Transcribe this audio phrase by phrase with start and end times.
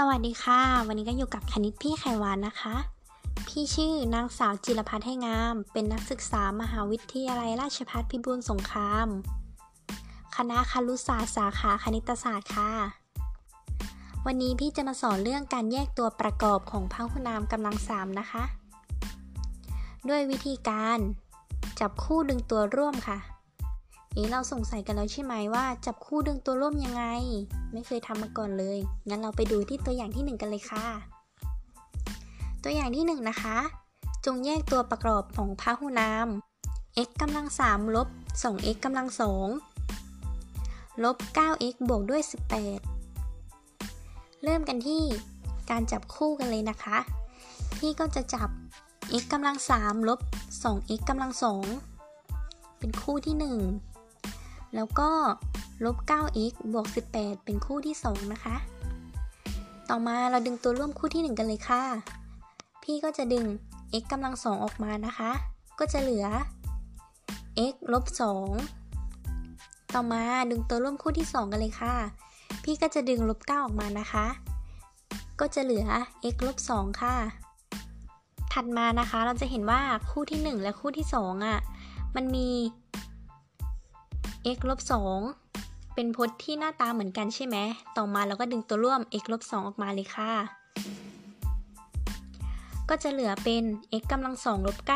[0.00, 2.76] สวัสดีค่ะ วันนี้ก็อยู่กับคณิตพี่ไขวานนะคะ
[3.48, 9.08] พี่ชื่อนางสาวจิรพัฒน์ให้งาม เป็นนักศึกษามหาวิทยาลัยราชภัฏพิบูลสงคราม
[10.36, 12.72] คณะครุศาสตร์สาขาคณิตศาสตร์ค่ะ
[14.26, 18.44] วันนี้พี่จะมาสอนเรื่องการแยกตัวประกอบของพหุนามกำลังสามนะคะ
[20.08, 20.98] ด้วยวิธีการ
[21.80, 23.37] จับคู่ดึงตัวร่วมค่ะ
[24.16, 27.04] นี้เราสงสัยกันแล้วใช่ไหมว่าจับคู่ดึงตัวร่วมยังไง
[27.72, 28.78] ไม่เคยทำมาก่อนเลย
[29.08, 30.86] งั้นเราไปดูที่ตัวอย่างที่ 1 กันเลยค่ะ
[32.62, 33.58] ตัวอย่างที่ 1 นะคะ
[34.24, 36.28] จงแยกตัวประกอบของพหุนาม
[37.06, 38.08] x กำลัง3ลบ
[38.42, 39.08] 2x กำลัง
[39.84, 42.22] 2ลบ 9x บวกด้วย
[43.32, 45.02] 18 เริ่มกันที่
[45.70, 46.98] การจับคู่กันเลยนะคะ
[47.78, 48.48] พี่ก็จะจับ
[49.20, 50.20] x กำลัง3ลบ
[50.64, 51.32] 2x กำลัง
[52.06, 53.87] 2เป็นคู่ที่ 1
[54.74, 55.10] แล้วก็
[55.84, 58.56] ลบ 9x บวก 18 เป็นคู่ที่ 2 นะคะ
[59.90, 61.82] ต่อมาเราดึงตัวร่วมคู่ที่ 1 กันเลยค่ะ
[62.82, 63.44] พี่ก็จะดึง
[64.00, 65.30] x กำลัง 2 ออกมานะคะ
[65.78, 66.26] ก็จะเหลือ
[67.72, 68.04] x ลบ
[69.18, 71.94] 2 ต่อมาดึงตัวร่วมคู่ที่ 2 กันเลยค่ะ
[72.64, 74.26] พี่ก็จะดึงลบ 9 ออกมานะคะ
[75.40, 75.86] ก็จะเหลือ
[76.32, 77.16] x ลบ 2 ค่ะ
[78.52, 81.58] ถัดมานะคะเราจะเห็นว่าคู่ที่ 1 และคู่ที่ 2อะ
[82.16, 82.48] มันมี
[84.56, 84.80] x ลบ
[85.36, 87.56] 2เป็นพจน์ที่หน้าตาเหมือนกันใช่ไหม
[87.96, 90.32] ต่อมาเราก็ดึงตัวร่วม x ลบ2ออกมาเลยค่ะ
[92.88, 93.64] ก็จะเหลือเป็น
[94.00, 94.88] x กำลัง2ลบ9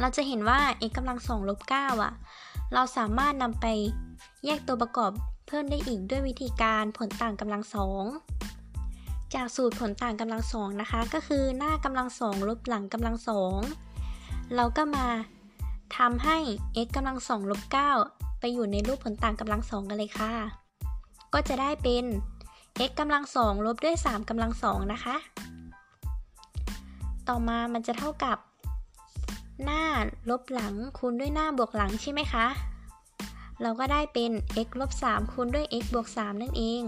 [0.00, 2.12] เราจะเห็นว่า x กำลัง2ลบ9อะ
[2.74, 3.66] เราสามารถนำไป
[4.44, 5.10] แยกตัวประกอบ
[5.46, 8.04] เพิ่มได้อีกด้วยวิธีการผลต่างกำลังสอง
[9.34, 13.60] จากสูตรผลต่างกำลังสองนะคะ ก็คือหน้ากำลังสองลบหลังกำลังสอง
[14.56, 15.06] เราก็มา
[15.96, 16.38] ทำให้
[16.86, 17.60] x กำลังสองลบ
[18.00, 20.32] 9ไปอยู่ในรูปผลต่างกำลังสองกันเลยค่ะ
[21.32, 22.04] ก็จะได้เป็น
[22.88, 25.16] x กำลังสองลบด้วย 3กำลังสองนะคะ
[27.28, 28.38] ต่อมามันจะเท่ากับ
[29.64, 29.82] หน้า
[30.30, 32.46] ลบหลังคูณด้วยหน้าบวกหลังใช่ไหมคะ
[33.62, 34.30] เราก็ได้เป็น
[34.66, 36.82] x ลบ3คูณด้วย x บวก3นั่นเอง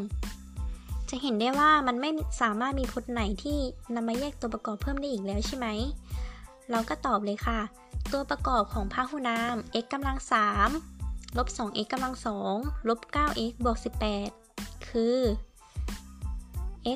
[1.09, 2.11] จะเห็นได้ว่ามันไม่
[2.41, 3.59] สามารถมีพจน์ไหนที่
[3.95, 5.67] นำมาแยกตัวประกอบเพิ่มได้อีกแล้วใช่ไหม
[6.71, 7.61] เราก็ตอบเลยค่ะ
[8.13, 10.19] ตัวประกอบของพหุนาม x กำลัง
[10.77, 12.15] 3ลบ 2x กำลัง
[12.51, 13.77] 2ลบ 9x บวก
[14.33, 15.19] 18 คือ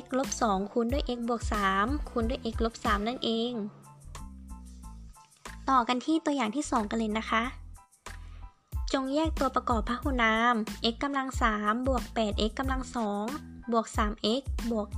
[0.01, 1.41] x ลบ 2 คูณด้วย x บวก
[1.75, 3.51] 3 คูณด้วย x ลบ 3 นั่นเอง
[5.69, 7.43] ต่อกันที่ตัวอย่างที่ 2 กันเลยนะคะ
[8.93, 10.55] จงแยกตัวประกอบพหุนาม
[10.93, 11.27] x กำลัง
[11.57, 12.81] 3บวก 8x กำลัง
[13.27, 14.95] 2บวก 3x บวก 24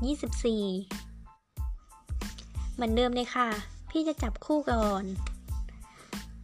[2.73, 3.49] เหมือนเดิมเลยค่ะ
[3.89, 5.03] พี่จะจับคู่ก่อน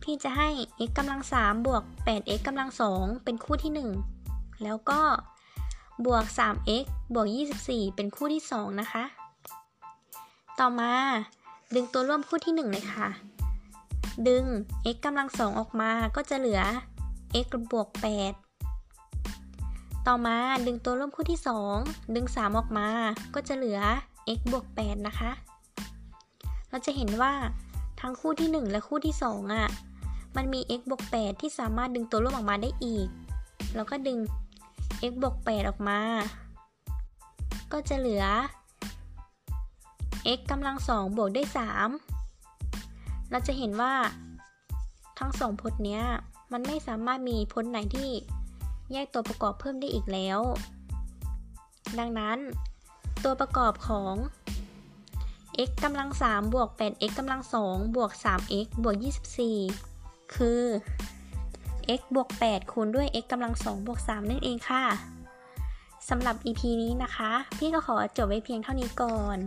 [0.04, 0.50] พี่จะให้
[0.88, 3.88] x กำลัง3บวก 8x กำลัง2เป็นคู่ที่
[4.24, 5.00] 1 แล้วก็
[6.06, 6.84] บวก 3x
[7.14, 7.28] บวก
[7.62, 9.04] 24 เป็นคู่ที่ 2 นะคะ
[10.60, 10.92] ต่อมา
[11.76, 13.08] ดึงตัวร่วมคู่ที่ 1 เลยค่ะ
[14.28, 14.44] ดึง
[14.96, 16.62] x กำลัง 2 ออกมาก็จะเหลือ
[17.44, 17.88] x บวก
[18.74, 21.40] 8 ต่อมาดึงตัวร่วมคู่ที่
[21.78, 22.88] 2 ดึง 3 ออกมา
[23.34, 23.80] ก็จะเหลือ
[24.38, 25.32] x บวก 8 นะคะ
[26.70, 27.34] เราจะเห็นว่า
[28.02, 29.68] ทั้งคู่ที่ 1 และคู่ที่ 2 อะ
[30.36, 33.08] มันมี x บวก8ที่สามารถดึงตัวร่วมออกมาได้อีก
[33.76, 34.20] แล้วก็ดึง
[35.12, 36.00] x บวก8ออกมา
[37.72, 38.26] ก็จะเหลือ
[40.38, 41.48] x กำลัง2บวกด้วย
[42.40, 43.94] 3 เราจะเห็นว่า
[45.20, 46.04] ทั้งสองพจน์เนี้ย
[46.52, 48.10] มันไม่สามารถมีพจน์ไหนที่
[48.92, 50.40] แยกตัวประกอบเพิ่มได้อีกแล้ว
[52.00, 52.38] ดังนั้น
[53.24, 54.14] ตัวประกอบของ
[55.68, 59.93] x กำลัง3บวก 8x กำลัง2บวก 3x บวก 24
[60.36, 60.62] คือ
[62.00, 64.84] x บวก8คูณด้วย x กำลัง2บวก3นั่นเองค่ะ
[66.10, 69.38] สำหรับ EP นี้นะคะ พี่ก็ขอจบไว้เพียงเท่านี้ก่อน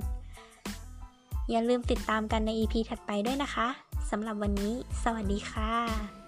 [1.51, 3.69] อย่าลืมติดตามกันใน EP ถัดไปด้วยนะคะ
[4.11, 4.73] สำหรับวันนี้
[5.03, 6.26] สวัสดีค่ะ